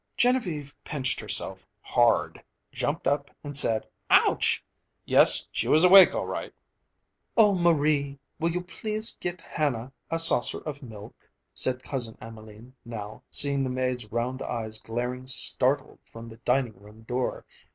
Genevieve 0.17 0.73
pinched 0.83 1.19
herself 1.19 1.67
hard, 1.79 2.43
jumped 2.71 3.07
and 3.43 3.55
said 3.55 3.87
"ouch." 4.09 4.65
Yes, 5.05 5.47
she 5.51 5.67
was 5.67 5.83
awake, 5.83 6.15
all 6.15 6.25
right! 6.25 6.51
"Oh, 7.37 7.53
Marie, 7.53 8.17
will 8.39 8.49
you 8.49 8.63
please 8.63 9.15
get 9.17 9.41
Hanna 9.41 9.91
a 10.09 10.17
saucer 10.17 10.57
of 10.61 10.81
milk?" 10.81 11.29
said 11.53 11.83
Cousin 11.83 12.17
Emelene 12.19 12.73
now, 12.83 13.21
seeing 13.29 13.63
the 13.63 13.69
maid's 13.69 14.11
round 14.11 14.41
eyes 14.41 14.79
glaring 14.79 15.27
startled 15.27 15.99
from 16.11 16.29
the 16.29 16.37
dining 16.37 16.79
room 16.81 17.03
door. 17.03 17.45